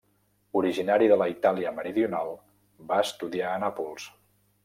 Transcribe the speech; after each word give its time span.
Originari 0.61 1.09
de 1.11 1.17
la 1.21 1.27
Itàlia 1.33 1.73
meridional, 1.81 2.33
va 2.93 2.99
estudiar 3.09 3.51
a 3.53 3.63
Nàpols. 3.65 4.09